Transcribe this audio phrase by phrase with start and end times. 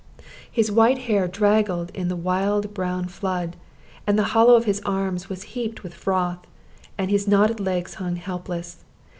[0.51, 3.55] His white hair draggled in the wild brown flood,
[4.07, 6.39] and the hollow of his arms was heaped with froth,
[6.97, 8.83] and his knotted legs hung helpless.